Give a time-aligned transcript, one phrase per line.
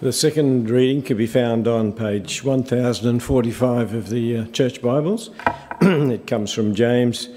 [0.00, 5.30] The second reading can be found on page 1045 of the uh, Church Bibles.
[5.80, 7.28] it comes from James,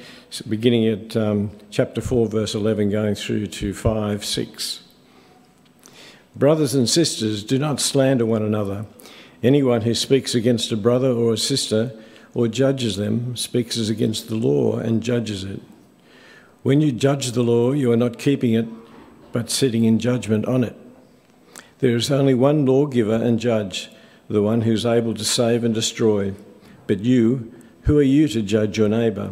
[0.47, 4.81] beginning at um, chapter 4, verse 11, going through to 5, 6.
[6.35, 8.85] Brothers and sisters, do not slander one another.
[9.41, 11.91] Anyone who speaks against a brother or a sister
[12.35, 15.61] or judges them speaks as against the law and judges it.
[16.61, 18.67] When you judge the law, you are not keeping it,
[19.31, 20.75] but sitting in judgment on it.
[21.81, 23.89] There is only one lawgiver and judge,
[24.29, 26.35] the one who is able to save and destroy.
[26.85, 29.31] But you, who are you to judge your neighbour?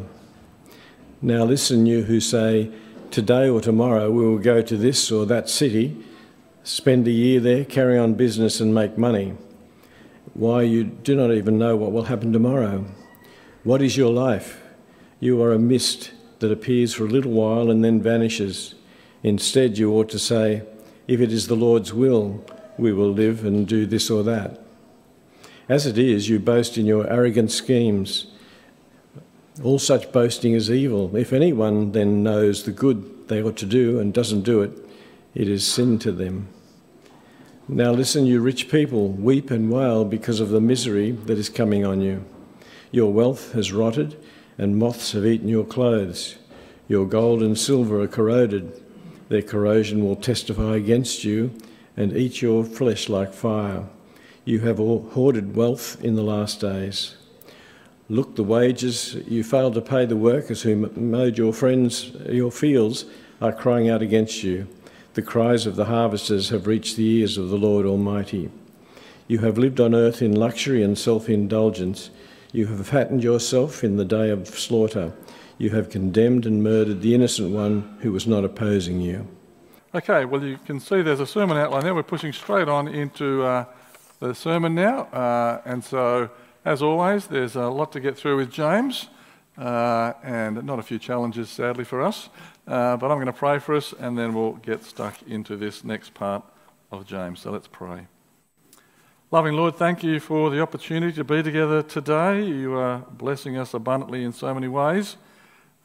[1.22, 2.72] Now listen, you who say,
[3.12, 5.96] Today or tomorrow we will go to this or that city,
[6.64, 9.36] spend a year there, carry on business, and make money.
[10.34, 12.86] Why, you do not even know what will happen tomorrow.
[13.64, 14.60] What is your life?
[15.20, 18.74] You are a mist that appears for a little while and then vanishes.
[19.22, 20.64] Instead, you ought to say,
[21.10, 22.46] if it is the Lord's will,
[22.78, 24.62] we will live and do this or that.
[25.68, 28.28] As it is, you boast in your arrogant schemes.
[29.64, 31.16] All such boasting is evil.
[31.16, 34.72] If anyone then knows the good they ought to do and doesn't do it,
[35.34, 36.48] it is sin to them.
[37.68, 41.84] Now listen, you rich people, weep and wail because of the misery that is coming
[41.84, 42.24] on you.
[42.92, 44.16] Your wealth has rotted,
[44.60, 46.36] and moths have eaten your clothes.
[46.88, 48.80] Your gold and silver are corroded
[49.30, 51.52] their corrosion will testify against you
[51.96, 53.86] and eat your flesh like fire.
[54.44, 57.16] You have hoarded wealth in the last days.
[58.10, 63.06] Look, the wages you failed to pay the workers who mowed your friends your fields
[63.40, 64.68] are crying out against you.
[65.14, 68.50] The cries of the harvesters have reached the ears of the Lord Almighty.
[69.28, 72.10] You have lived on earth in luxury and self indulgence.
[72.52, 75.14] You have fattened yourself in the day of slaughter.
[75.60, 79.28] You have condemned and murdered the innocent one who was not opposing you.
[79.94, 81.94] Okay, well, you can see there's a sermon outline there.
[81.94, 83.66] We're pushing straight on into uh,
[84.20, 85.02] the sermon now.
[85.06, 86.32] Uh, and so,
[86.66, 89.10] as always, there's a lot to get through with James,
[89.58, 92.30] uh, and not a few challenges, sadly, for us.
[92.68, 95.84] Uh, but I'm going to pray for us, and then we'll get stuck into this
[95.84, 96.44] next part
[96.92, 97.42] of James.
[97.42, 98.08] So let's pray.
[99.32, 102.44] Loving Lord, thank you for the opportunity to be together today.
[102.44, 105.18] You are blessing us abundantly in so many ways.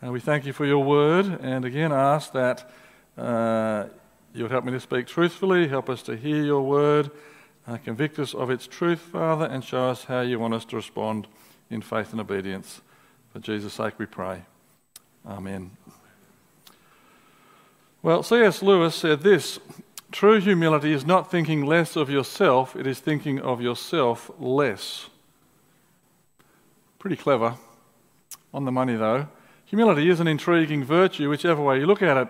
[0.01, 2.71] And we thank you for your word, and again ask that
[3.19, 3.85] uh,
[4.33, 7.11] you would help me to speak truthfully, help us to hear your word,
[7.69, 10.77] uh, convict us of its truth, Father, and show us how you want us to
[10.77, 11.27] respond
[11.69, 12.81] in faith and obedience.
[13.35, 14.41] For Jesus' sake we pray.
[15.29, 15.71] Amen.
[18.01, 18.63] Well, C.S.
[18.63, 19.61] Lewis said this
[20.15, 25.09] True humility is not thinking less of yourself, it is thinking of yourself less.
[27.01, 27.57] Pretty clever.
[28.53, 29.27] On the money, though.
[29.65, 32.29] Humility is an intriguing virtue, whichever way you look at it.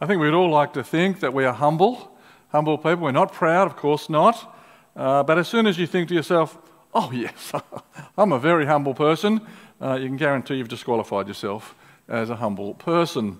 [0.00, 2.16] I think we'd all like to think that we are humble,
[2.50, 3.04] humble people.
[3.04, 4.56] We're not proud, of course not.
[4.96, 6.56] Uh, but as soon as you think to yourself,
[6.94, 7.52] oh, yes,
[8.16, 9.42] I'm a very humble person,
[9.82, 11.74] uh, you can guarantee you've disqualified yourself
[12.08, 13.38] as a humble person.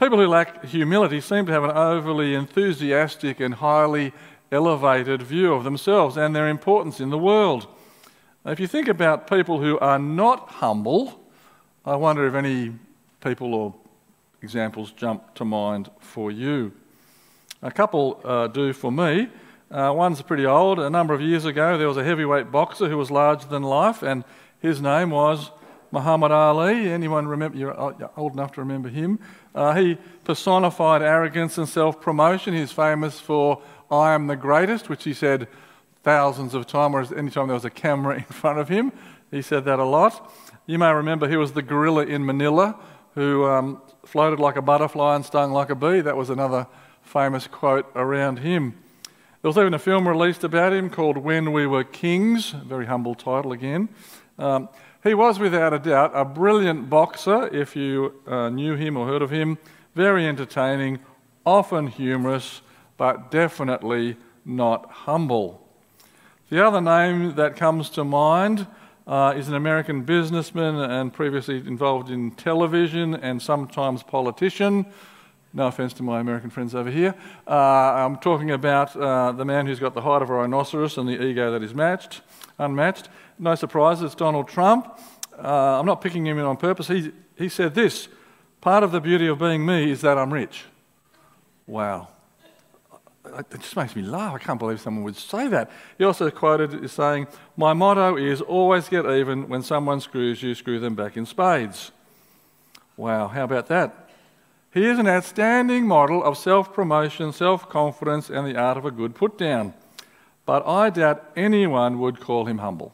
[0.00, 4.14] People who lack humility seem to have an overly enthusiastic and highly
[4.50, 7.66] elevated view of themselves and their importance in the world.
[8.46, 11.20] If you think about people who are not humble,
[11.84, 12.72] I wonder if any
[13.22, 13.74] people or
[14.40, 16.72] examples jump to mind for you.
[17.60, 19.28] A couple uh, do for me.
[19.70, 20.78] Uh, one's pretty old.
[20.78, 24.02] A number of years ago, there was a heavyweight boxer who was larger than life,
[24.02, 24.24] and
[24.60, 25.50] his name was
[25.90, 26.90] Muhammad Ali.
[26.90, 27.56] Anyone remember?
[27.56, 27.78] You're
[28.16, 29.18] old enough to remember him.
[29.54, 32.54] Uh, he personified arrogance and self-promotion.
[32.54, 35.48] He's famous for "I am the greatest," which he said
[36.02, 36.92] thousands of times.
[36.92, 38.92] Whereas anytime there was a camera in front of him,
[39.30, 40.32] he said that a lot.
[40.66, 42.76] You may remember he was the gorilla in Manila
[43.14, 46.00] who um, floated like a butterfly and stung like a bee.
[46.00, 46.66] That was another
[47.02, 48.74] famous quote around him.
[49.42, 53.14] There was even a film released about him called When We Were Kings, very humble
[53.14, 53.88] title again.
[54.38, 54.68] Um,
[55.02, 59.22] he was without a doubt a brilliant boxer if you uh, knew him or heard
[59.22, 59.58] of him,
[59.94, 60.98] very entertaining,
[61.44, 62.62] often humorous,
[62.96, 65.66] but definitely not humble.
[66.50, 68.66] The other name that comes to mind
[69.06, 74.86] uh, is an American businessman and previously involved in television and sometimes politician.
[75.52, 77.14] No offense to my American friends over here.
[77.46, 81.08] Uh, I'm talking about uh, the man who's got the height of a rhinoceros and
[81.08, 82.20] the ego that is matched,
[82.58, 83.08] unmatched.
[83.40, 84.86] No surprise, it's Donald Trump.
[85.36, 86.86] Uh, I'm not picking him in on purpose.
[86.86, 88.06] He, he said this
[88.60, 90.64] part of the beauty of being me is that I'm rich.
[91.66, 92.08] Wow
[93.38, 94.34] it just makes me laugh.
[94.34, 95.70] I can't believe someone would say that.
[95.98, 97.26] He also quoted as saying,
[97.56, 99.48] My motto is always get even.
[99.48, 101.92] When someone screws you, screw them back in spades.
[102.96, 104.08] Wow, how about that?
[104.72, 108.90] He is an outstanding model of self promotion, self confidence, and the art of a
[108.90, 109.74] good put down.
[110.46, 112.92] but I doubt anyone would call him humble.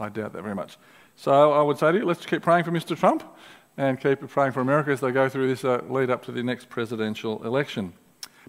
[0.00, 0.78] I doubt that very much.
[1.14, 2.98] So I would say to you, let's keep praying for Mr.
[2.98, 3.22] Trump
[3.76, 6.42] and keep praying for America as they go through this uh, lead up to the
[6.42, 7.92] next presidential election.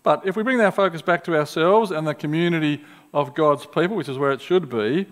[0.04, 2.84] But if we bring our focus back to ourselves and the community
[3.14, 5.06] of God's people, which is where it should be,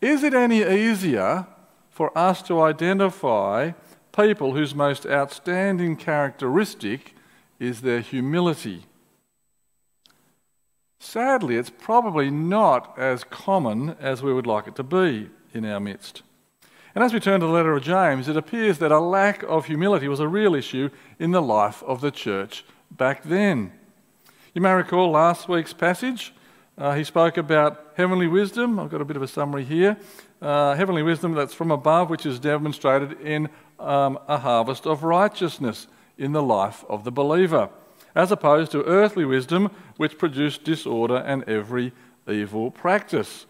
[0.00, 1.46] is it any easier
[1.90, 3.72] for us to identify
[4.16, 7.14] people whose most outstanding characteristic
[7.60, 8.86] is their humility?
[10.98, 15.80] Sadly, it's probably not as common as we would like it to be in our
[15.80, 16.22] midst.
[16.94, 19.66] And as we turn to the letter of James, it appears that a lack of
[19.66, 23.72] humility was a real issue in the life of the church back then.
[24.54, 26.32] You may recall last week's passage.
[26.78, 28.78] Uh, he spoke about heavenly wisdom.
[28.78, 29.96] I've got a bit of a summary here.
[30.40, 33.48] Uh, heavenly wisdom that's from above, which is demonstrated in
[33.78, 37.68] um, a harvest of righteousness in the life of the believer,
[38.14, 41.92] as opposed to earthly wisdom, which produced disorder and every
[42.26, 43.46] evil practice.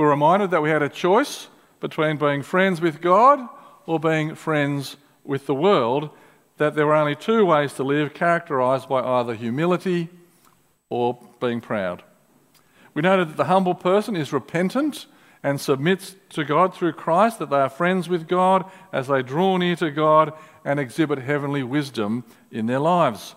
[0.00, 1.48] We're reminded that we had a choice
[1.78, 3.46] between being friends with God
[3.84, 6.08] or being friends with the world,
[6.56, 10.08] that there were only two ways to live, characterized by either humility
[10.88, 12.02] or being proud.
[12.94, 15.04] We noted that the humble person is repentant
[15.42, 18.64] and submits to God through Christ, that they are friends with God
[18.94, 20.32] as they draw near to God
[20.64, 23.34] and exhibit heavenly wisdom in their lives.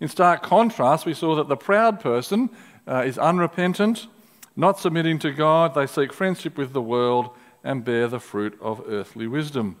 [0.00, 2.50] In stark contrast, we saw that the proud person
[2.88, 4.08] uh, is unrepentant,
[4.56, 7.30] not submitting to God, they seek friendship with the world
[7.62, 9.76] and bear the fruit of earthly wisdom.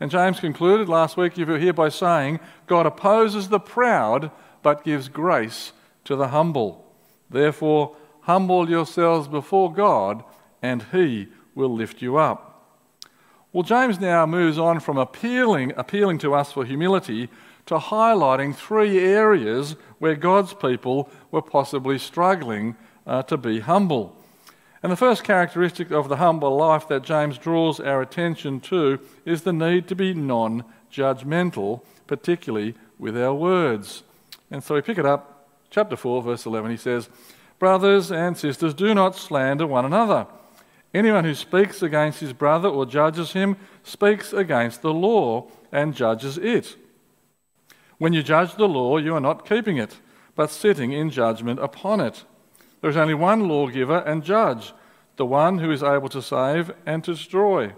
[0.00, 4.30] And James concluded last week, if you're here, by saying, God opposes the proud,
[4.62, 5.72] but gives grace
[6.04, 6.84] to the humble.
[7.30, 10.24] Therefore, humble yourselves before God,
[10.60, 12.48] and he will lift you up.
[13.52, 17.28] Well, James now moves on from appealing, appealing to us for humility
[17.66, 22.76] to highlighting three areas where God's people were possibly struggling
[23.06, 24.16] uh, to be humble.
[24.82, 29.42] And the first characteristic of the humble life that James draws our attention to is
[29.42, 34.02] the need to be non judgmental, particularly with our words.
[34.50, 36.70] And so we pick it up, chapter 4, verse 11.
[36.70, 37.08] He says,
[37.58, 40.26] Brothers and sisters, do not slander one another.
[40.92, 46.36] Anyone who speaks against his brother or judges him speaks against the law and judges
[46.36, 46.76] it.
[47.98, 49.96] When you judge the law, you are not keeping it,
[50.34, 52.24] but sitting in judgment upon it.
[52.82, 54.74] There is only one lawgiver and judge,
[55.16, 57.72] the one who is able to save and to destroy.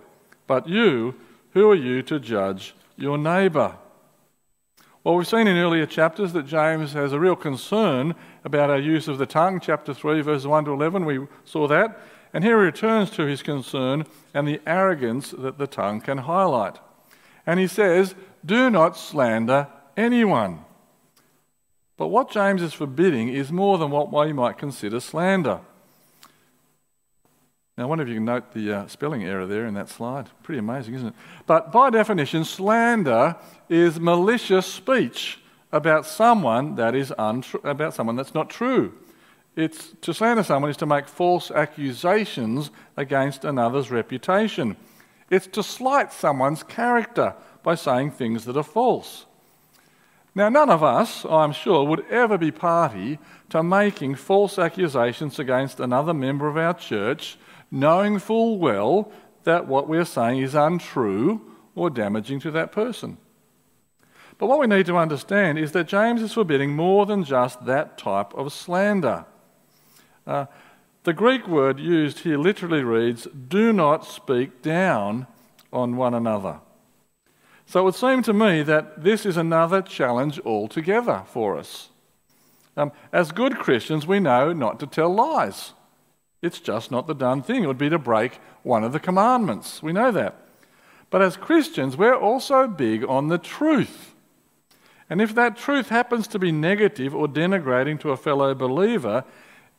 [0.46, 1.14] But you,
[1.52, 3.76] who are you to judge your neighbour?
[5.04, 8.14] Well, we've seen in earlier chapters that James has a real concern
[8.44, 9.60] about our use of the tongue.
[9.60, 12.00] Chapter 3, verses 1 to 11, we saw that.
[12.32, 16.78] And here he returns to his concern and the arrogance that the tongue can highlight.
[17.46, 18.14] And he says,
[18.44, 20.64] Do not slander anyone.
[21.96, 25.60] But what James is forbidding is more than what we might consider slander.
[27.76, 30.30] Now, I wonder if you can note the uh, spelling error there in that slide.
[30.44, 31.14] Pretty amazing, isn't it?
[31.46, 33.36] But by definition, slander
[33.68, 35.40] is malicious speech
[35.72, 38.94] about someone that is untru- about someone that's not true.
[39.56, 44.76] It's to slander someone is to make false accusations against another's reputation.
[45.30, 49.26] It's to slight someone's character by saying things that are false.
[50.34, 53.18] Now, none of us, I'm sure, would ever be party
[53.50, 57.38] to making false accusations against another member of our church,
[57.70, 59.12] knowing full well
[59.44, 61.40] that what we're saying is untrue
[61.76, 63.18] or damaging to that person.
[64.38, 67.96] But what we need to understand is that James is forbidding more than just that
[67.96, 69.26] type of slander.
[70.26, 70.46] Uh,
[71.04, 75.28] the Greek word used here literally reads, Do not speak down
[75.72, 76.60] on one another.
[77.66, 81.88] So it would seem to me that this is another challenge altogether for us.
[82.76, 85.72] Um, as good Christians, we know not to tell lies.
[86.42, 87.64] It's just not the done thing.
[87.64, 89.82] It would be to break one of the commandments.
[89.82, 90.36] We know that.
[91.08, 94.14] But as Christians, we're also big on the truth.
[95.08, 99.24] And if that truth happens to be negative or denigrating to a fellow believer,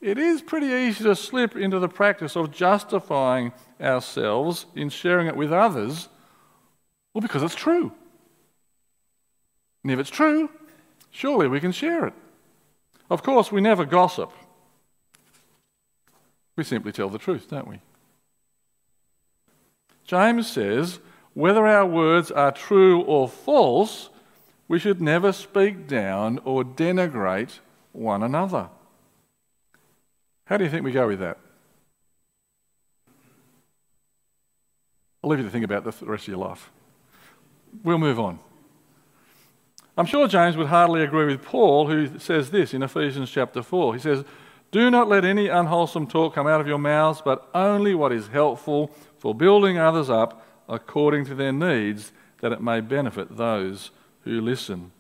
[0.01, 3.51] it is pretty easy to slip into the practice of justifying
[3.82, 6.10] ourselves in sharing it with others
[7.15, 7.93] well, because it's true.
[9.84, 10.50] And if it's true,
[11.12, 12.13] surely we can share it.
[13.10, 14.31] Of course, we never gossip.
[16.57, 17.79] We simply tell the truth, don't we?
[20.03, 21.00] James says
[21.34, 24.10] whether our words are true or false,
[24.67, 27.60] we should never speak down or denigrate
[27.93, 28.69] one another.
[30.48, 31.38] How do you think we go with that?
[35.24, 36.72] I'll leave you to think about the rest of your life
[37.84, 38.39] we'll move on.
[39.98, 43.94] I'm sure James would hardly agree with Paul, who says this in Ephesians chapter 4.
[43.94, 44.25] He says,
[44.72, 48.27] Do not let any unwholesome talk come out of your mouths, but only what is
[48.27, 53.91] helpful for building others up according to their needs, that it may benefit those
[54.24, 54.91] who listen.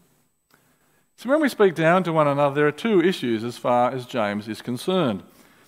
[1.17, 4.05] So, when we speak down to one another, there are two issues as far as
[4.05, 5.23] James is concerned.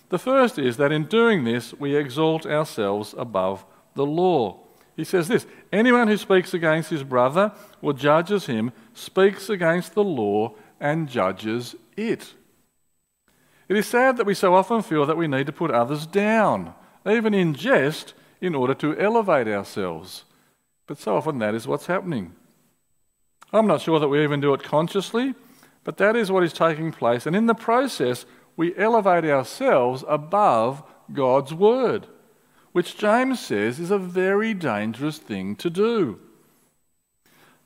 [0.08, 4.60] The first is that in doing this, we exalt ourselves above the law.
[4.98, 10.02] He says this Anyone who speaks against his brother or judges him speaks against the
[10.02, 12.34] law and judges it.
[13.68, 16.74] It is sad that we so often feel that we need to put others down,
[17.08, 20.24] even in jest, in order to elevate ourselves.
[20.88, 22.34] But so often that is what's happening.
[23.52, 25.36] I'm not sure that we even do it consciously,
[25.84, 27.24] but that is what is taking place.
[27.24, 28.26] And in the process,
[28.56, 32.08] we elevate ourselves above God's word
[32.78, 36.20] which James says is a very dangerous thing to do.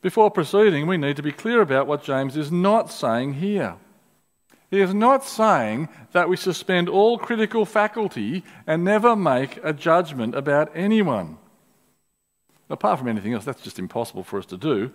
[0.01, 3.77] Before proceeding, we need to be clear about what James is not saying here.
[4.71, 10.35] He is not saying that we suspend all critical faculty and never make a judgment
[10.35, 11.37] about anyone.
[12.71, 14.93] Apart from anything else, that's just impossible for us to do.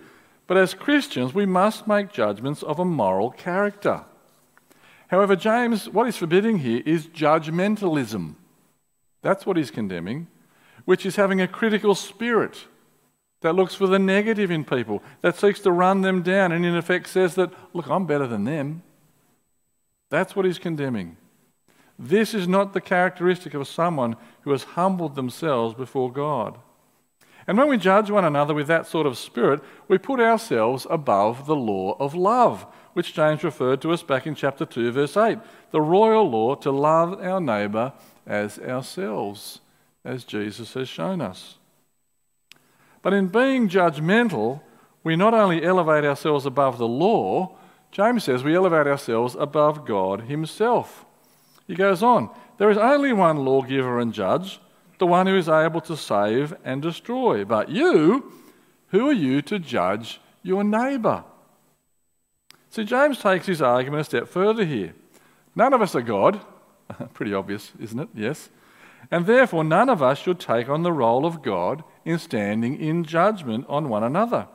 [0.48, 4.04] But as Christians, we must make judgments of a moral character.
[5.10, 8.34] However, James, what he's forbidding here is judgmentalism.
[9.28, 10.28] That's what he's condemning,
[10.86, 12.64] which is having a critical spirit
[13.42, 16.78] that looks for the negative in people, that seeks to run them down, and in
[16.78, 18.84] effect says that, look, I'm better than them.
[20.10, 21.18] That's what he's condemning.
[22.00, 26.58] This is not the characteristic of someone who has humbled themselves before God.
[27.48, 31.48] And when we judge one another with that sort of spirit, we put ourselves above
[31.48, 35.38] the law of love, which James referred to us back in chapter 2, verse 8.
[35.72, 37.92] The royal law to love our neighbour
[38.28, 39.62] as ourselves,
[40.06, 41.58] as Jesus has shown us.
[43.02, 44.62] But in being judgmental,
[45.04, 47.56] we not only elevate ourselves above the law,
[47.92, 51.06] James says we elevate ourselves above God Himself.
[51.66, 54.60] He goes on, there is only one lawgiver and judge,
[55.00, 57.46] the one who is able to save and destroy.
[57.46, 58.32] But you,
[58.90, 61.24] who are you to judge your neighbour?
[62.70, 64.94] See, James takes his argument a step further here.
[65.56, 66.42] None of us are God.
[67.14, 68.10] Pretty obvious, isn't it?
[68.14, 68.50] Yes.
[69.10, 73.04] And therefore, none of us should take on the role of God in standing in
[73.04, 74.48] judgment on one another.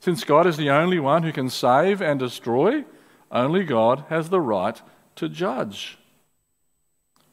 [0.00, 2.84] Since God is the only one who can save and destroy,
[3.30, 4.80] only God has the right
[5.16, 5.98] to judge.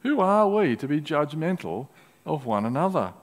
[0.00, 1.88] Who are we to be judgmental
[2.24, 3.14] of one another?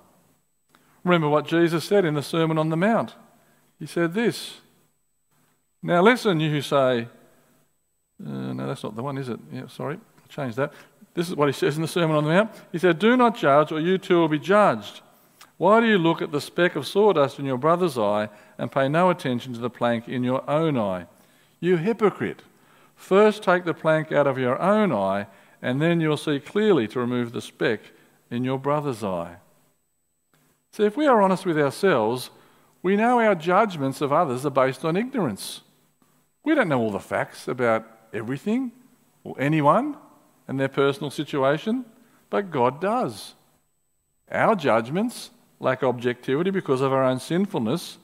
[1.03, 3.15] Remember what Jesus said in the Sermon on the Mount.
[3.79, 4.61] He said this
[5.81, 7.07] Now listen, you who say,
[8.25, 9.39] uh, no, that's not the one, is it?
[9.51, 10.73] Yeah, sorry, change that.
[11.13, 12.51] This is what he says in the Sermon on the Mount.
[12.71, 15.01] He said, Do not judge, or you too will be judged.
[15.57, 18.89] Why do you look at the speck of sawdust in your brother's eye and pay
[18.89, 21.05] no attention to the plank in your own eye?
[21.59, 22.41] You hypocrite!
[22.95, 25.27] First take the plank out of your own eye,
[25.61, 27.81] and then you'll see clearly to remove the speck
[28.31, 29.37] in your brother's eye.
[30.71, 32.31] See, if we are honest with ourselves,
[32.81, 35.61] we know our judgments of others are based on ignorance.
[36.43, 38.71] We don't know all the facts about everything
[39.23, 39.97] or anyone
[40.47, 41.85] and their personal situation,
[42.29, 43.35] but God does.
[44.31, 47.97] Our judgments lack objectivity because of our own sinfulness.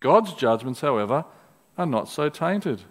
[0.00, 1.24] God's judgments, however,
[1.78, 2.82] are not so tainted.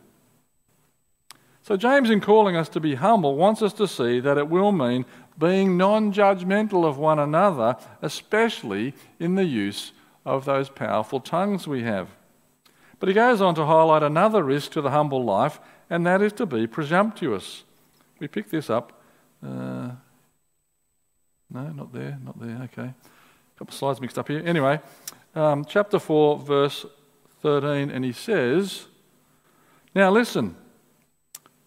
[1.62, 4.72] So, James, in calling us to be humble, wants us to see that it will
[4.72, 5.06] mean
[5.38, 9.92] being non judgmental of one another, especially in the use
[10.25, 12.10] of those powerful tongues we have.
[13.00, 15.60] But he goes on to highlight another risk to the humble life,
[15.90, 17.64] and that is to be presumptuous.
[18.19, 19.01] We pick this up.
[19.43, 19.91] Uh,
[21.50, 22.62] no, not there, not there.
[22.63, 22.89] Okay.
[22.89, 24.41] A couple of slides mixed up here.
[24.45, 24.79] Anyway,
[25.36, 26.86] um, chapter 4, verse
[27.41, 28.88] 13, and he says,
[29.93, 30.55] Now listen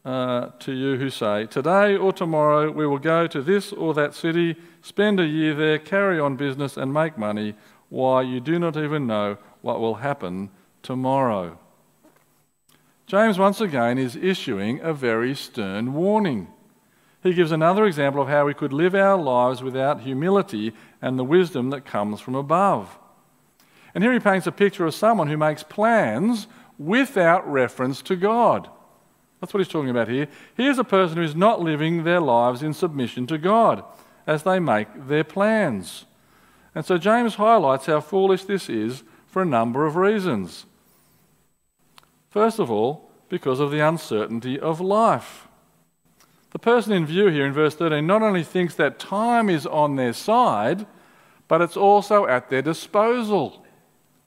[0.05, 4.15] uh, to you who say, Today or tomorrow we will go to this or that
[4.15, 7.55] city, spend a year there, carry on business, and make money.
[7.91, 10.51] Why, you do not even know what will happen
[10.83, 11.59] tomorrow.
[13.09, 16.47] James, once again, is issuing a very stern warning.
[17.23, 21.25] He gives another example of how we could live our lives without humility and the
[21.25, 22.99] wisdom that comes from above.
[23.95, 26.49] And here he paints a picture of someone who makes plans
[26.79, 28.69] without reference to God.
[29.41, 30.29] That's what he's talking about here.
[30.55, 33.85] Here's a person who is not living their lives in submission to God
[34.27, 36.05] as they make their plans.
[36.75, 40.67] And so James highlights how foolish this is for a number of reasons.
[42.31, 45.49] First of all, because of the uncertainty of life.
[46.51, 49.97] The person in view here in verse 13 not only thinks that time is on
[49.97, 50.87] their side,
[51.47, 53.65] but it's also at their disposal.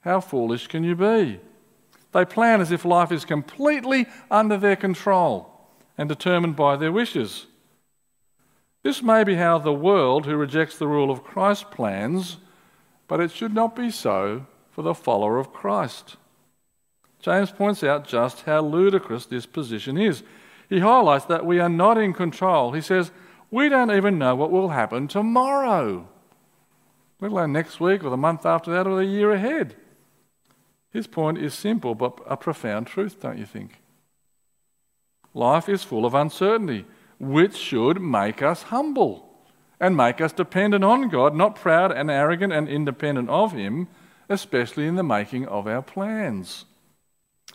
[0.01, 1.39] How foolish can you be?
[2.11, 5.51] They plan as if life is completely under their control
[5.97, 7.47] and determined by their wishes.
[8.83, 12.37] This may be how the world who rejects the rule of Christ plans,
[13.07, 16.17] but it should not be so for the follower of Christ.
[17.21, 20.23] James points out just how ludicrous this position is.
[20.69, 22.71] He highlights that we are not in control.
[22.71, 23.11] He says,
[23.51, 26.07] We don't even know what will happen tomorrow,
[27.19, 29.75] let alone next week or the month after that or the year ahead.
[30.91, 33.81] His point is simple but a profound truth, don't you think?
[35.33, 36.85] Life is full of uncertainty,
[37.19, 39.29] which should make us humble
[39.79, 43.87] and make us dependent on God, not proud and arrogant and independent of Him,
[44.29, 46.65] especially in the making of our plans.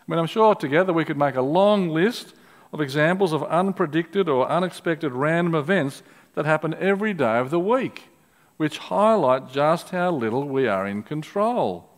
[0.07, 2.35] I mean, I'm sure together we could make a long list
[2.73, 6.03] of examples of unpredicted or unexpected random events
[6.35, 8.09] that happen every day of the week,
[8.57, 11.89] which highlight just how little we are in control.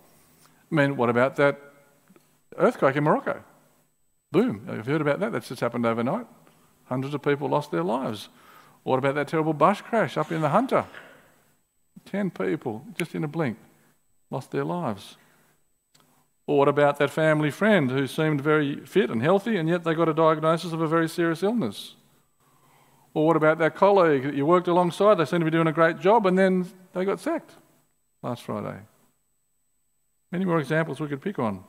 [0.70, 1.60] I mean, what about that
[2.56, 3.42] earthquake in Morocco?
[4.32, 4.66] Boom.
[4.70, 5.32] You've heard about that?
[5.32, 6.26] That's just happened overnight.
[6.84, 8.28] Hundreds of people lost their lives.
[8.82, 10.86] What about that terrible bush crash up in the Hunter?
[12.06, 13.58] Ten people, just in a blink,
[14.30, 15.16] lost their lives.
[16.48, 19.92] Or what about that family friend who seemed very fit and healthy and yet they
[19.92, 21.94] got a diagnosis of a very serious illness?
[23.12, 25.16] Or what about that colleague that you worked alongside?
[25.16, 27.52] They seemed to be doing a great job and then they got sacked
[28.22, 28.78] last Friday.
[30.32, 31.64] Many more examples we could pick on.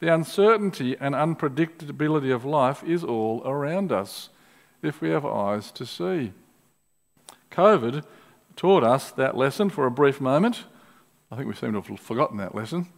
[0.00, 4.30] The uncertainty and unpredictability of life is all around us
[4.82, 6.32] if we have eyes to see.
[7.52, 8.02] COVID
[8.56, 10.64] taught us that lesson for a brief moment.
[11.30, 12.88] I think we seem to have forgotten that lesson,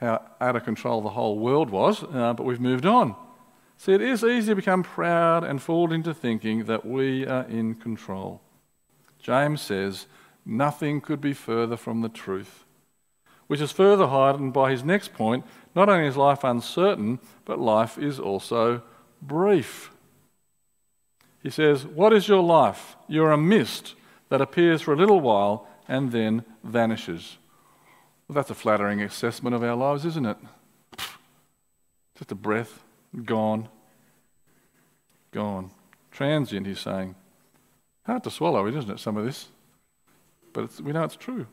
[0.00, 3.14] how out of control the whole world was, uh, but we've moved on.
[3.76, 7.74] See, it is easy to become proud and fall into thinking that we are in
[7.74, 8.40] control.
[9.18, 10.06] James says,
[10.44, 12.64] nothing could be further from the truth
[13.50, 17.98] which is further heightened by his next point not only is life uncertain, but life
[17.98, 18.80] is also
[19.20, 19.90] brief.
[21.42, 22.94] He says, What is your life?
[23.08, 23.96] You're a mist
[24.28, 27.38] that appears for a little while and then vanishes.
[28.30, 30.36] Well, that's a flattering assessment of our lives, isn't it?
[32.16, 32.84] Just a breath,
[33.24, 33.68] gone.
[35.32, 35.72] Gone.
[36.12, 37.16] Transient, he's saying.
[38.06, 39.48] Hard to swallow, isn't it, some of this?
[40.52, 41.48] But we know it's true.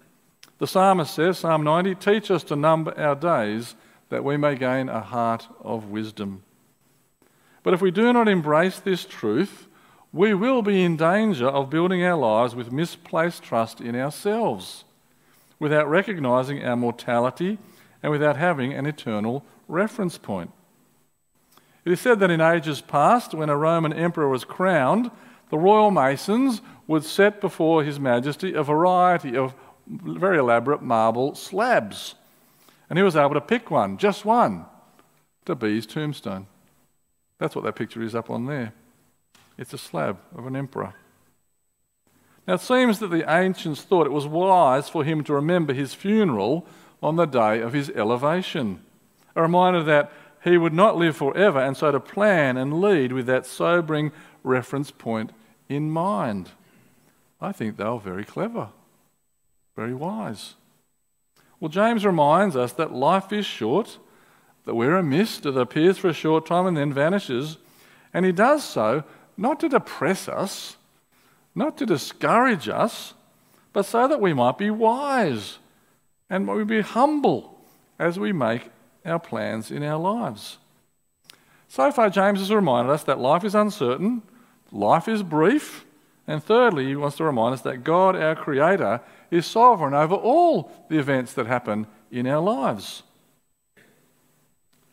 [0.60, 3.74] The psalmist says, Psalm 90, teach us to number our days
[4.10, 6.44] that we may gain a heart of wisdom.
[7.64, 9.66] But if we do not embrace this truth,
[10.14, 14.84] we will be in danger of building our lives with misplaced trust in ourselves,
[15.60, 17.58] without recognizing our mortality
[18.04, 20.52] and without having an eternal reference point.
[21.86, 25.10] It is said that in ages past, when a Roman emperor was crowned,
[25.50, 29.56] the royal masons would set before His Majesty a variety of
[29.88, 32.16] very elaborate marble slabs.
[32.90, 34.66] And he was able to pick one, just one,
[35.46, 36.48] to be his tombstone.
[37.40, 38.74] That's what that picture is up on there.
[39.58, 40.94] It's a slab of an emperor.
[42.48, 45.94] Now, it seems that the ancients thought it was wise for him to remember his
[45.94, 46.66] funeral
[47.04, 48.82] on the day of his elevation.
[49.36, 50.12] A reminder that
[50.44, 54.92] he would not live forever, and so to plan and lead with that sobering reference
[54.92, 55.32] point
[55.68, 56.52] in mind.
[57.42, 58.70] I think they were very clever.
[59.76, 60.56] Very wise.
[61.60, 63.98] Well, James reminds us that life is short,
[64.66, 67.58] that we're a mist that appears for a short time and then vanishes.
[68.14, 69.04] And he does so
[69.36, 70.77] not to depress us,
[71.58, 73.16] not to discourage us,
[73.74, 75.58] but so that we might be wise
[76.30, 77.60] and we be humble
[77.98, 78.70] as we make
[79.04, 80.60] our plans in our lives.
[81.68, 84.22] So far, James has reminded us that life is uncertain,
[84.72, 85.84] life is brief,
[86.28, 90.72] and thirdly, he wants to remind us that God, our Creator, is sovereign over all
[90.90, 93.02] the events that happen in our lives.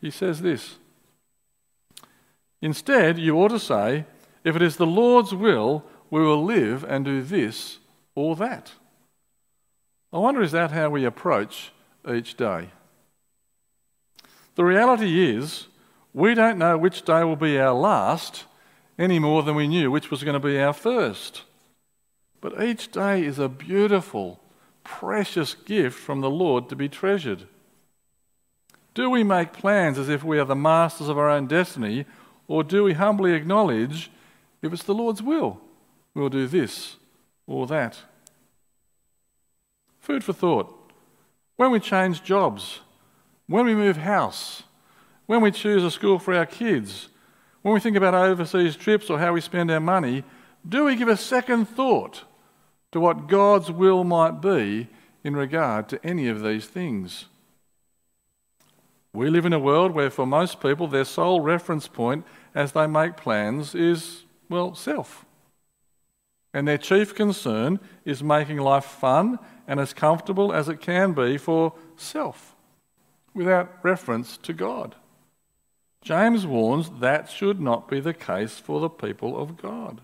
[0.00, 0.76] He says this
[2.62, 4.06] Instead, you ought to say,
[4.44, 7.80] if it is the Lord's will, we will live and do this
[8.14, 8.70] or that.
[10.12, 11.72] I wonder, is that how we approach
[12.08, 12.68] each day?
[14.54, 15.66] The reality is,
[16.12, 18.44] we don't know which day will be our last
[18.96, 21.42] any more than we knew which was going to be our first.
[22.40, 24.38] But each day is a beautiful,
[24.84, 27.48] precious gift from the Lord to be treasured.
[28.94, 32.04] Do we make plans as if we are the masters of our own destiny,
[32.46, 34.12] or do we humbly acknowledge
[34.62, 35.60] if it's the Lord's will,
[36.14, 36.96] we'll do this
[37.46, 37.98] or that?
[40.00, 40.92] Food for thought.
[41.56, 42.80] When we change jobs,
[43.46, 44.64] when we move house,
[45.26, 47.08] when we choose a school for our kids,
[47.62, 50.24] when we think about overseas trips or how we spend our money,
[50.68, 52.24] do we give a second thought
[52.92, 54.88] to what God's will might be
[55.22, 57.26] in regard to any of these things?
[59.14, 62.86] We live in a world where, for most people, their sole reference point as they
[62.86, 65.24] make plans is, well, self.
[66.54, 71.36] And their chief concern is making life fun and as comfortable as it can be
[71.36, 72.54] for self,
[73.34, 74.94] without reference to God.
[76.00, 80.00] James warns that should not be the case for the people of God.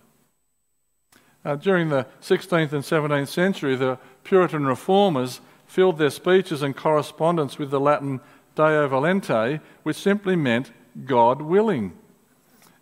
[1.44, 7.58] Uh, during the 16th and 17th century, the Puritan reformers filled their speeches and correspondence
[7.58, 8.20] with the Latin
[8.56, 10.72] Deo volente, which simply meant
[11.04, 11.96] God willing,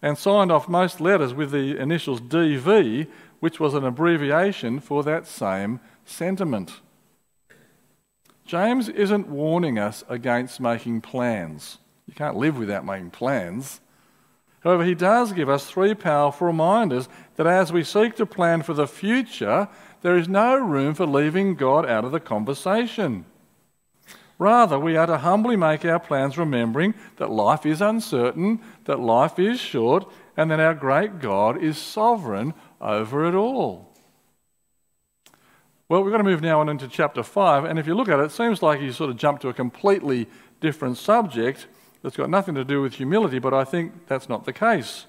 [0.00, 3.06] and signed off most letters with the initials DV,
[3.40, 6.80] which was an abbreviation for that same sentiment.
[8.44, 11.78] James isn't warning us against making plans.
[12.06, 13.80] You can't live without making plans.
[14.60, 18.74] However, he does give us three powerful reminders that as we seek to plan for
[18.74, 19.68] the future,
[20.02, 23.24] there is no room for leaving God out of the conversation.
[24.38, 29.38] Rather, we are to humbly make our plans remembering that life is uncertain, that life
[29.38, 33.88] is short, and that our great God is sovereign over it all.
[35.88, 38.20] Well, we're going to move now on into chapter 5, and if you look at
[38.20, 40.28] it, it seems like he's sort of jumped to a completely
[40.60, 41.66] different subject
[42.02, 45.06] that's got nothing to do with humility, but I think that's not the case.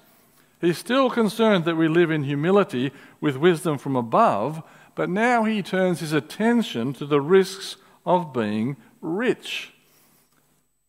[0.60, 4.62] He's still concerned that we live in humility with wisdom from above,
[4.94, 9.72] but now he turns his attention to the risks of being rich.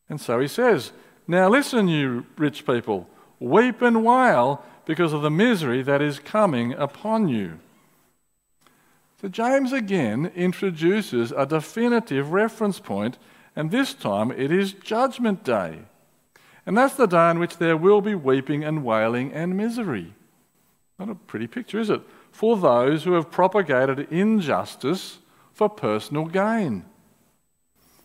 [0.09, 0.91] And so he says,
[1.27, 6.73] Now listen, you rich people, weep and wail because of the misery that is coming
[6.73, 7.59] upon you.
[9.21, 13.19] So James again introduces a definitive reference point,
[13.55, 15.81] and this time it is Judgment Day.
[16.65, 20.13] And that's the day on which there will be weeping and wailing and misery.
[20.97, 22.01] Not a pretty picture, is it?
[22.31, 25.19] For those who have propagated injustice
[25.53, 26.85] for personal gain.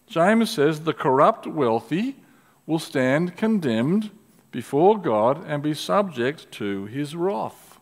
[0.07, 2.17] James says the corrupt wealthy
[2.67, 4.11] will stand condemned
[4.51, 7.79] before God and be subject to his wrath.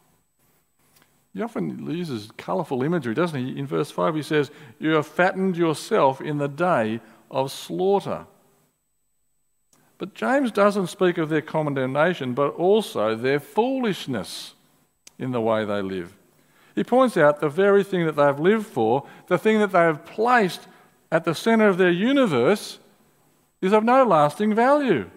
[1.32, 3.58] He often uses colourful imagery, doesn't he?
[3.58, 7.00] In verse 5, he says, You have fattened yourself in the day
[7.30, 8.26] of slaughter.
[9.98, 14.54] But James doesn't speak of their condemnation, but also their foolishness
[15.18, 16.16] in the way they live.
[16.74, 20.04] He points out the very thing that they've lived for, the thing that they have
[20.04, 20.66] placed
[21.10, 22.78] at the centre of their universe,
[23.60, 25.08] is of no lasting value.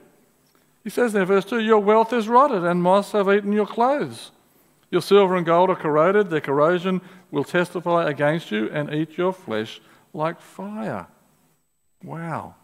[0.88, 4.32] He says there, verse 2 Your wealth is rotted, and moths have eaten your clothes.
[4.90, 9.34] Your silver and gold are corroded, their corrosion will testify against you and eat your
[9.34, 9.82] flesh
[10.14, 11.08] like fire.
[12.02, 12.56] Wow.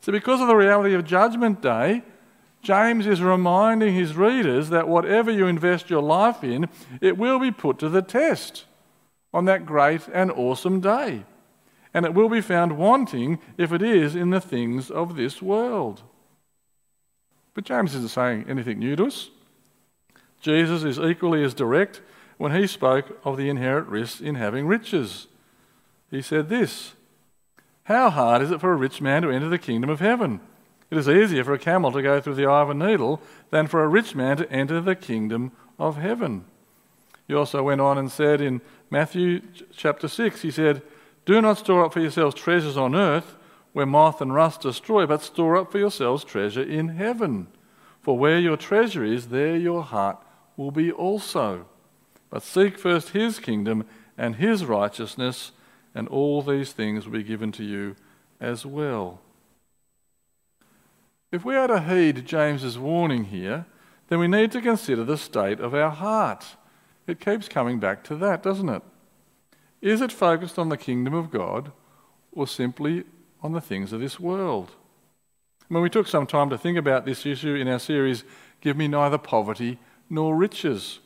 [0.00, 2.02] So, because of the reality of Judgment Day,
[2.62, 6.66] James is reminding his readers that whatever you invest your life in,
[7.02, 8.64] it will be put to the test
[9.34, 11.24] on that great and awesome day.
[11.92, 16.04] And it will be found wanting if it is in the things of this world.
[17.54, 19.30] But James isn't saying anything new to us.
[20.40, 22.02] Jesus is equally as direct
[22.36, 25.28] when he spoke of the inherent risks in having riches.
[26.10, 26.94] He said this
[27.84, 30.40] How hard is it for a rich man to enter the kingdom of heaven?
[30.90, 33.66] It is easier for a camel to go through the eye of a needle than
[33.66, 36.44] for a rich man to enter the kingdom of heaven.
[37.26, 39.40] He also went on and said in Matthew
[39.74, 40.82] chapter 6, he said,
[41.24, 43.36] Do not store up for yourselves treasures on earth
[43.74, 47.48] where moth and rust destroy, but store up for yourselves treasure in heaven.
[48.00, 50.16] For where your treasure is, there your heart
[50.56, 51.66] will be also.
[52.30, 53.84] But seek first his kingdom
[54.16, 55.50] and his righteousness,
[55.92, 57.96] and all these things will be given to you
[58.40, 59.20] as well.
[61.32, 63.66] If we are to heed James's warning here,
[64.06, 66.44] then we need to consider the state of our heart.
[67.08, 68.82] It keeps coming back to that, doesn't it?
[69.82, 71.72] Is it focused on the kingdom of God
[72.30, 73.02] or simply
[73.44, 74.72] on the things of this world.
[75.68, 78.24] When we took some time to think about this issue in our series,
[78.62, 79.78] Give Me Neither Poverty
[80.08, 81.00] Nor Riches.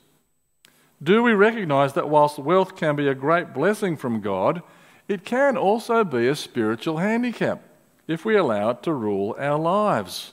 [1.03, 4.63] Do we recognise that whilst wealth can be a great blessing from God,
[5.09, 7.61] it can also be a spiritual handicap
[8.07, 10.33] if we allow it to rule our lives?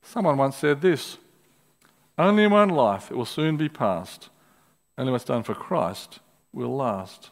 [0.00, 1.18] Someone once said this
[2.16, 4.28] Only in one life, it will soon be past.
[4.96, 6.20] Only what's done for Christ
[6.52, 7.30] will last.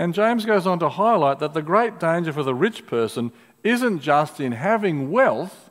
[0.00, 3.32] And James goes on to highlight that the great danger for the rich person
[3.62, 5.68] isn't just in having wealth,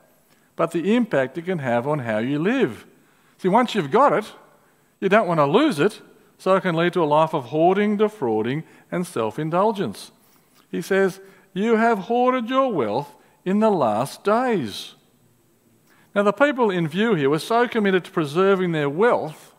[0.54, 2.86] but the impact it can have on how you live.
[3.38, 4.32] See, once you've got it,
[5.00, 6.00] you don't want to lose it,
[6.38, 10.12] so it can lead to a life of hoarding, defrauding, and self indulgence.
[10.70, 11.18] He says,
[11.52, 14.94] You have hoarded your wealth in the last days.
[16.14, 19.56] Now, the people in view here were so committed to preserving their wealth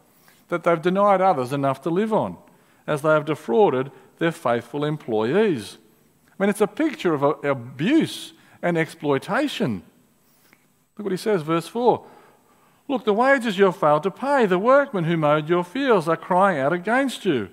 [0.47, 2.37] that they've denied others enough to live on,
[2.87, 5.79] as they have defrauded their faithful employees.
[6.29, 9.81] I mean, it's a picture of abuse and exploitation.
[10.95, 12.05] Look what he says, verse 4.
[12.87, 16.15] Look, the wages you have failed to pay, the workmen who mowed your fields are
[16.15, 17.49] crying out against you.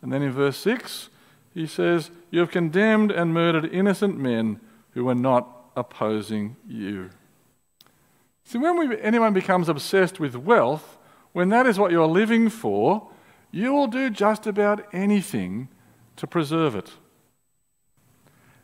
[0.00, 1.08] And then in verse 6,
[1.52, 4.60] he says, You have condemned and murdered innocent men
[4.92, 7.10] who were not opposing you.
[8.44, 10.96] See, when we, anyone becomes obsessed with wealth,
[11.32, 13.08] when that is what you're living for,
[13.50, 15.70] you will do just about anything
[16.16, 16.92] to preserve it.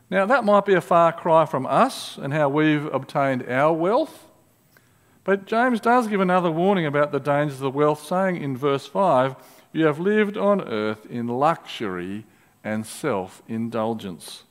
[0.09, 4.27] Now, that might be a far cry from us and how we've obtained our wealth,
[5.23, 9.35] but James does give another warning about the dangers of wealth, saying in verse 5
[9.71, 12.25] You have lived on earth in luxury
[12.63, 14.43] and self indulgence.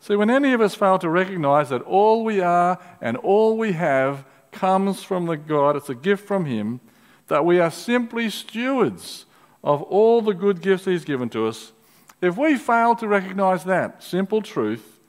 [0.00, 3.72] See, when any of us fail to recognize that all we are and all we
[3.72, 6.80] have comes from the God, it's a gift from Him,
[7.28, 9.26] that we are simply stewards
[9.62, 11.72] of all the good gifts He's given to us,
[12.20, 15.00] if we fail to recognize that simple truth,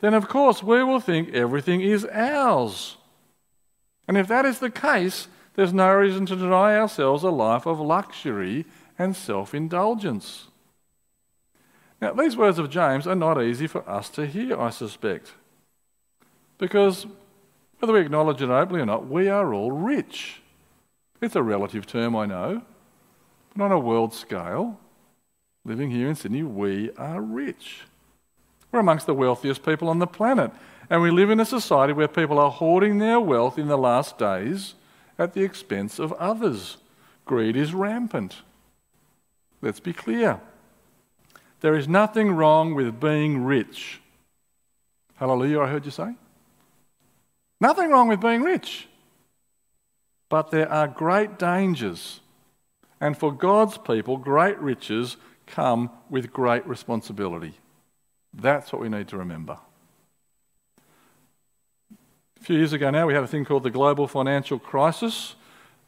[0.00, 2.96] then of course we will think everything is ours.
[4.08, 7.80] And if that is the case, there's no reason to deny ourselves a life of
[7.80, 8.66] luxury
[8.98, 10.48] and self indulgence.
[12.00, 15.32] Now, these words of James are not easy for us to hear, I suspect.
[16.58, 17.06] Because
[17.78, 20.42] whether we acknowledge it openly or not, we are all rich.
[21.20, 22.62] It's a relative term, I know,
[23.56, 24.78] but on a world scale,
[25.64, 27.80] living here in Sydney, we are rich.
[28.70, 30.50] We're amongst the wealthiest people on the planet.
[30.90, 34.18] And we live in a society where people are hoarding their wealth in the last
[34.18, 34.74] days
[35.18, 36.76] at the expense of others.
[37.24, 38.36] Greed is rampant.
[39.62, 40.40] Let's be clear.
[41.60, 44.00] There is nothing wrong with being rich.
[45.16, 46.14] Hallelujah, I heard you say.
[47.60, 48.86] Nothing wrong with being rich.
[50.28, 52.20] But there are great dangers.
[53.00, 57.54] And for God's people, great riches come with great responsibility.
[58.32, 59.58] That's what we need to remember.
[62.40, 65.34] A few years ago now, we had a thing called the global financial crisis.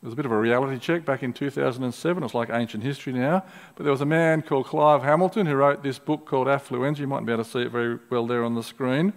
[0.02, 2.22] It was a bit of a reality check back in 2007.
[2.22, 3.44] It's like ancient history now.
[3.74, 6.98] But there was a man called Clive Hamilton who wrote this book called Affluenza.
[6.98, 9.12] You mightn't be able to see it very well there on the screen.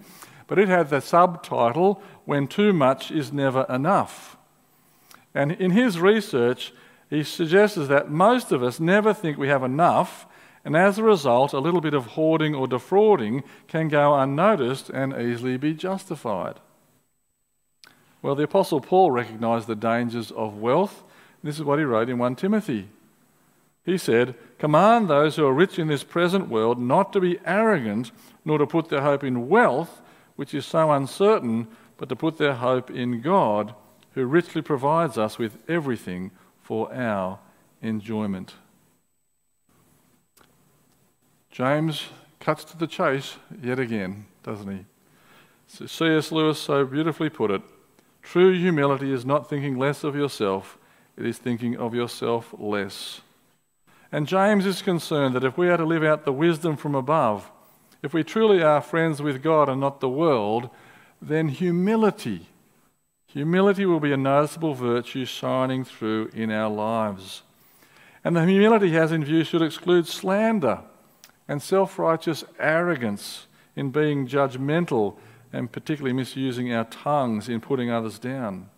[0.48, 4.36] But it had the subtitle, When Too Much Is Never Enough.
[5.34, 6.72] And in his research,
[7.14, 10.26] he suggests that most of us never think we have enough
[10.64, 15.12] and as a result, a little bit of hoarding or defrauding can go unnoticed and
[15.12, 16.60] easily be justified.
[18.20, 21.02] Well, the Apostle Paul recognized the dangers of wealth.
[21.42, 22.88] This is what he wrote in 1 Timothy.
[23.84, 28.12] He said, Command those who are rich in this present world not to be arrogant,
[28.44, 30.00] nor to put their hope in wealth,
[30.36, 33.74] which is so uncertain, but to put their hope in God,
[34.12, 36.30] who richly provides us with everything
[36.62, 37.38] for our
[37.82, 38.54] enjoyment.
[41.50, 42.04] James
[42.40, 44.84] cuts to the chase yet again, doesn't he?
[45.66, 46.32] So C.S.
[46.32, 47.62] Lewis so beautifully put it
[48.22, 50.78] true humility is not thinking less of yourself,
[51.16, 53.20] it is thinking of yourself less.
[54.10, 57.50] And James is concerned that if we are to live out the wisdom from above,
[58.02, 60.70] if we truly are friends with God and not the world,
[61.20, 62.48] then humility,
[63.32, 67.42] humility will be a noticeable virtue shining through in our lives.
[68.24, 70.80] And the humility he has in view should exclude slander
[71.48, 75.16] and self righteous arrogance in being judgmental
[75.52, 78.68] and particularly misusing our tongues in putting others down.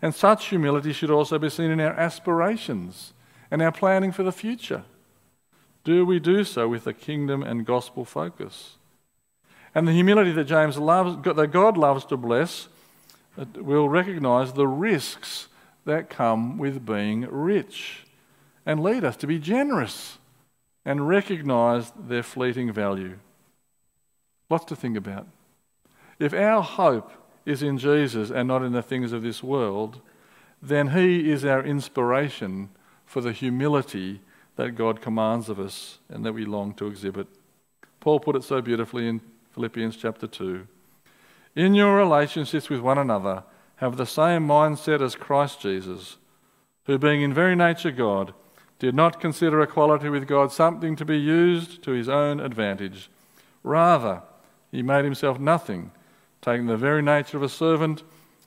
[0.00, 3.14] And such humility should also be seen in our aspirations
[3.50, 4.84] and our planning for the future.
[5.82, 8.76] Do we do so with a kingdom and gospel focus?
[9.74, 12.68] And the humility that James loves, that God loves to bless,
[13.56, 15.48] will recognize the risks
[15.84, 18.04] that come with being rich
[18.66, 20.18] and lead us to be generous
[20.84, 23.18] and recognise their fleeting value.
[24.50, 25.26] Lots to think about.
[26.18, 27.12] If our hope
[27.46, 30.00] is in Jesus and not in the things of this world,
[30.60, 32.70] then He is our inspiration
[33.06, 34.20] for the humility
[34.56, 37.28] that God commands of us and that we long to exhibit.
[38.00, 39.20] Paul put it so beautifully in
[39.52, 40.66] Philippians chapter 2.
[41.58, 43.42] In your relationships with one another,
[43.78, 46.16] have the same mindset as Christ Jesus,
[46.84, 48.32] who, being in very nature God,
[48.78, 53.10] did not consider equality with God something to be used to his own advantage.
[53.64, 54.22] Rather,
[54.70, 55.90] he made himself nothing,
[56.40, 58.04] taking the very nature of a servant,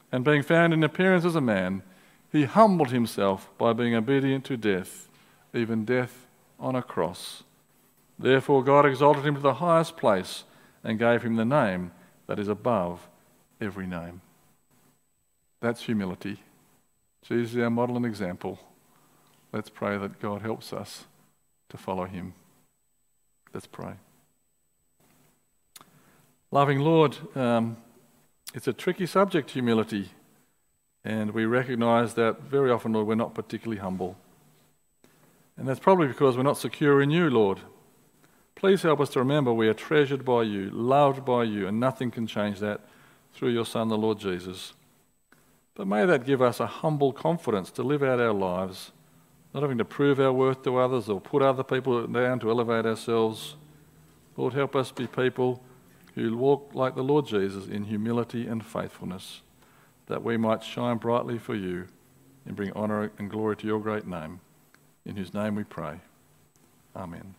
[0.10, 1.84] and being found in appearance as a man,
[2.32, 5.10] he humbled himself by being obedient to death,
[5.54, 6.28] even death
[6.62, 7.44] on a cross.
[8.18, 10.46] Therefore, God exalted him to the highest place
[10.82, 11.92] and gave him the name
[12.32, 13.10] that is above
[13.60, 14.22] every name.
[15.60, 16.38] That's humility.
[17.28, 18.58] Jesus is our model and example.
[19.52, 21.08] Let's pray that God helps us
[21.68, 22.34] to follow him.
[23.54, 23.96] Let's pray.
[26.52, 27.76] Loving Lord, um,
[28.54, 30.12] it's a tricky subject, humility.
[31.04, 34.16] And we recognize that very often, Lord, we're not particularly humble.
[35.58, 37.60] And that's probably because we're not secure in you, Lord.
[38.62, 42.12] Please help us to remember we are treasured by you, loved by you, and nothing
[42.12, 42.80] can change that
[43.34, 44.74] through your Son, the Lord Jesus.
[45.74, 48.92] But may that give us a humble confidence to live out our lives,
[49.52, 52.86] not having to prove our worth to others or put other people down to elevate
[52.86, 53.56] ourselves.
[54.38, 55.64] Lord, help us be people
[56.14, 59.42] who walk like the Lord Jesus in humility and faithfulness,
[60.06, 61.88] that we might shine brightly for you
[62.46, 64.40] and bring honour and glory to your great name,
[65.04, 66.00] in whose name we pray.
[66.96, 67.34] Amen.